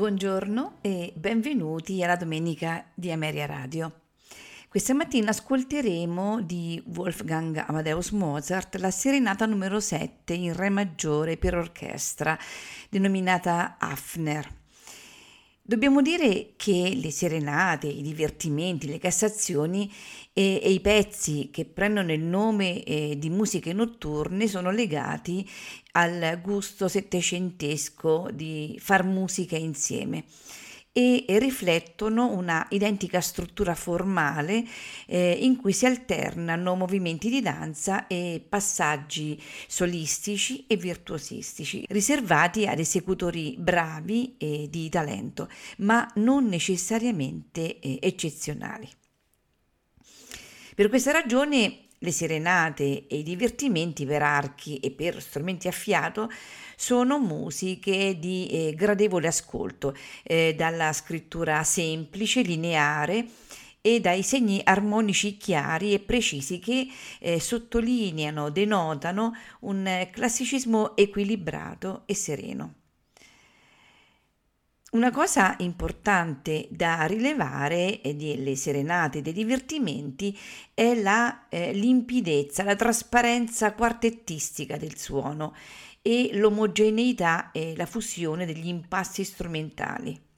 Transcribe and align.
Buongiorno 0.00 0.78
e 0.80 1.12
benvenuti 1.14 2.02
alla 2.02 2.16
domenica 2.16 2.86
di 2.94 3.12
Ameria 3.12 3.44
Radio. 3.44 4.00
Questa 4.66 4.94
mattina 4.94 5.28
ascolteremo 5.28 6.40
di 6.40 6.82
Wolfgang 6.96 7.62
Amadeus 7.66 8.08
Mozart 8.12 8.76
la 8.76 8.90
serenata 8.90 9.44
numero 9.44 9.78
7 9.78 10.32
in 10.32 10.56
Re 10.56 10.70
maggiore 10.70 11.36
per 11.36 11.54
orchestra, 11.54 12.38
denominata 12.88 13.76
Hafner. 13.78 14.59
Dobbiamo 15.70 16.02
dire 16.02 16.54
che 16.56 16.98
le 17.00 17.12
serenate, 17.12 17.86
i 17.86 18.02
divertimenti, 18.02 18.88
le 18.88 18.98
cassazioni 18.98 19.88
e, 20.32 20.58
e 20.60 20.68
i 20.68 20.80
pezzi 20.80 21.50
che 21.52 21.64
prendono 21.64 22.12
il 22.12 22.22
nome 22.22 22.82
eh, 22.82 23.16
di 23.16 23.30
musiche 23.30 23.72
notturne 23.72 24.48
sono 24.48 24.72
legati 24.72 25.48
al 25.92 26.40
gusto 26.42 26.88
settecentesco 26.88 28.30
di 28.32 28.76
far 28.80 29.04
musica 29.04 29.56
insieme 29.56 30.24
e 30.92 31.24
riflettono 31.38 32.32
una 32.32 32.66
identica 32.70 33.20
struttura 33.20 33.74
formale 33.76 34.64
eh, 35.06 35.38
in 35.40 35.56
cui 35.56 35.72
si 35.72 35.86
alternano 35.86 36.74
movimenti 36.74 37.30
di 37.30 37.40
danza 37.40 38.08
e 38.08 38.44
passaggi 38.46 39.40
solistici 39.68 40.66
e 40.66 40.76
virtuosistici, 40.76 41.84
riservati 41.90 42.66
ad 42.66 42.80
esecutori 42.80 43.54
bravi 43.56 44.34
e 44.36 44.66
di 44.68 44.88
talento, 44.88 45.48
ma 45.78 46.10
non 46.16 46.46
necessariamente 46.46 47.78
eh, 47.78 47.98
eccezionali. 48.00 48.88
Per 50.74 50.88
questa 50.88 51.12
ragione 51.12 51.88
le 52.02 52.12
serenate 52.12 53.06
e 53.06 53.18
i 53.18 53.22
divertimenti 53.22 54.06
per 54.06 54.22
archi 54.22 54.78
e 54.78 54.90
per 54.90 55.20
strumenti 55.20 55.68
a 55.68 55.72
fiato 55.72 56.30
sono 56.80 57.18
musiche 57.18 58.18
di 58.18 58.46
eh, 58.46 58.74
gradevole 58.74 59.28
ascolto, 59.28 59.94
eh, 60.22 60.54
dalla 60.56 60.94
scrittura 60.94 61.62
semplice, 61.62 62.40
lineare 62.40 63.26
e 63.82 64.00
dai 64.00 64.22
segni 64.22 64.62
armonici 64.64 65.36
chiari 65.36 65.92
e 65.92 65.98
precisi 65.98 66.58
che 66.58 66.88
eh, 67.18 67.38
sottolineano, 67.38 68.48
denotano 68.48 69.34
un 69.60 70.08
classicismo 70.10 70.96
equilibrato 70.96 72.04
e 72.06 72.14
sereno. 72.14 72.74
Una 74.92 75.12
cosa 75.12 75.54
importante 75.58 76.66
da 76.70 77.04
rilevare 77.04 78.00
delle 78.02 78.56
serenate 78.56 79.20
dei 79.20 79.34
divertimenti 79.34 80.36
è 80.74 80.94
la 80.94 81.46
eh, 81.48 81.72
limpidezza, 81.72 82.64
la 82.64 82.74
trasparenza 82.74 83.72
quartettistica 83.74 84.76
del 84.78 84.96
suono 84.96 85.54
e 86.02 86.30
l'omogeneità 86.34 87.50
e 87.52 87.74
la 87.76 87.86
fusione 87.86 88.46
degli 88.46 88.68
impassi 88.68 89.24
strumentali. 89.24 90.28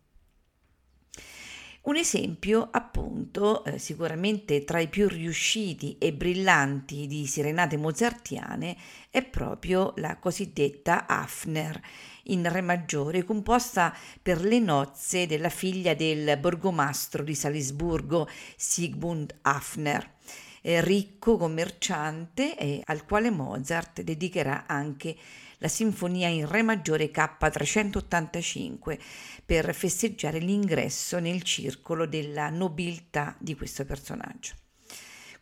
Un 1.83 1.97
esempio, 1.97 2.69
appunto, 2.71 3.65
eh, 3.65 3.77
sicuramente 3.77 4.62
tra 4.62 4.78
i 4.78 4.87
più 4.87 5.09
riusciti 5.09 5.99
e 5.99 6.12
brillanti 6.12 7.09
di 7.09 7.27
serenate 7.27 7.77
mozartiane 7.77 8.77
è 9.11 9.25
proprio 9.25 9.93
la 9.97 10.17
cosiddetta 10.19 11.09
Hafner 11.09 11.81
in 12.27 12.49
Re 12.49 12.61
maggiore, 12.61 13.25
composta 13.25 13.93
per 14.23 14.43
le 14.43 14.61
nozze 14.61 15.27
della 15.27 15.49
figlia 15.49 15.94
del 15.94 16.39
borgomastro 16.39 17.25
di 17.25 17.34
Salisburgo, 17.34 18.29
Sigmund 18.55 19.34
Hafner, 19.43 20.09
eh, 20.61 20.81
ricco 20.83 21.37
commerciante 21.37 22.56
eh, 22.56 22.81
al 22.84 23.05
quale 23.05 23.31
Mozart 23.31 24.03
dedicherà 24.03 24.67
anche 24.69 25.17
la 25.62 25.69
sinfonia 25.69 26.27
in 26.27 26.49
Re 26.49 26.62
maggiore 26.62 27.12
K385 27.12 28.99
per 29.47 29.73
festeggiare 29.73 30.41
l'ingresso 30.41 31.21
nel 31.21 31.45
circolo 31.45 32.05
della 32.05 32.50
nobiltà 32.50 33.37
di 33.39 33.55
questo 33.55 33.84
personaggio. 33.84 34.55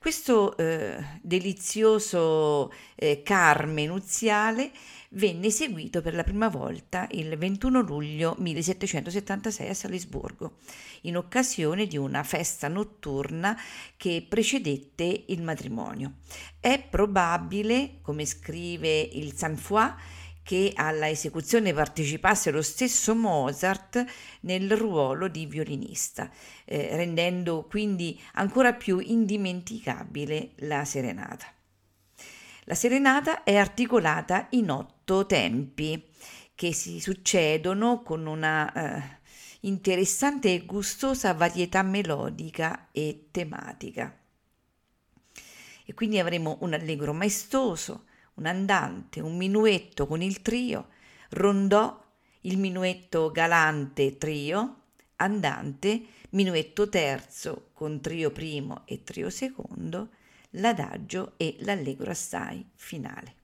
Questo 0.03 0.57
eh, 0.57 1.19
delizioso 1.21 2.73
eh, 2.95 3.21
carme 3.23 3.85
nuziale 3.85 4.71
venne 5.11 5.49
eseguito 5.49 6.01
per 6.01 6.15
la 6.15 6.25
prima 6.25 6.49
volta 6.49 7.07
il 7.11 7.37
21 7.37 7.83
luglio 7.83 8.35
1776 8.39 9.69
a 9.69 9.75
Salisburgo, 9.75 10.57
in 11.03 11.19
occasione 11.19 11.87
di 11.87 11.99
una 11.99 12.23
festa 12.23 12.67
notturna 12.69 13.55
che 13.99 14.25
precedette 14.27 15.25
il 15.27 15.43
matrimonio. 15.43 16.15
È 16.59 16.83
probabile, 16.83 17.99
come 18.01 18.25
scrive 18.25 19.01
il 19.01 19.35
Sanfoy, 19.35 19.93
che 20.51 20.73
alla 20.75 21.09
esecuzione 21.09 21.73
partecipasse 21.73 22.51
lo 22.51 22.61
stesso 22.61 23.15
Mozart 23.15 24.05
nel 24.41 24.77
ruolo 24.77 25.29
di 25.29 25.47
violinista, 25.47 26.29
eh, 26.65 26.97
rendendo 26.97 27.69
quindi 27.71 28.21
ancora 28.33 28.73
più 28.73 28.99
indimenticabile 28.99 30.55
la 30.57 30.85
serenata. 30.85 31.47
La 32.65 32.75
serenata 32.75 33.45
è 33.45 33.55
articolata 33.55 34.49
in 34.51 34.73
otto 34.73 35.25
tempi 35.25 36.05
che 36.57 36.73
si 36.73 36.99
succedono 36.99 38.03
con 38.03 38.27
una 38.27 38.73
eh, 38.73 39.19
interessante 39.61 40.53
e 40.53 40.65
gustosa 40.67 41.33
varietà 41.33 41.85
melodica 41.85 42.89
e 42.91 43.29
tematica. 43.31 44.19
E 45.85 45.95
quindi 45.95 46.19
avremo 46.19 46.59
un 46.63 46.75
allegro 46.75 47.13
maestoso, 47.13 48.07
un 48.41 48.47
andante, 48.47 49.21
un 49.21 49.37
minuetto 49.37 50.07
con 50.07 50.23
il 50.23 50.41
trio, 50.41 50.89
rondò, 51.31 52.03
il 52.43 52.57
minuetto 52.59 53.31
galante 53.31 54.17
trio, 54.17 54.77
andante, 55.17 56.03
minuetto 56.31 56.89
terzo 56.89 57.69
con 57.75 58.01
trio 58.01 58.31
primo 58.31 58.83
e 58.87 59.05
trio 59.05 59.29
secondo, 59.29 60.09
l'adagio 60.53 61.35
e 61.37 61.57
l'allegro 61.61 62.11
assai 62.11 62.67
finale. 62.75 63.35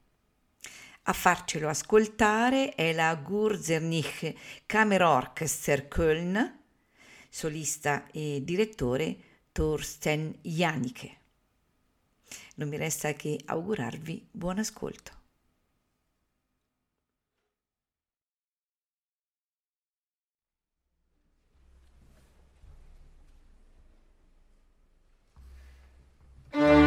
A 1.03 1.13
farcelo 1.13 1.69
ascoltare 1.69 2.73
è 2.73 2.91
la 2.91 3.13
Gurzernich 3.15 4.33
Kammerorchester 4.65 5.87
Köln, 5.87 6.57
solista 7.29 8.07
e 8.11 8.41
direttore 8.43 9.15
Thorsten 9.51 10.39
Janicke. 10.41 11.17
Non 12.57 12.69
mi 12.69 12.77
resta 12.77 13.13
che 13.13 13.39
augurarvi 13.45 14.27
buon 14.31 14.59
ascolto. 14.59 15.11
thank 26.51 26.86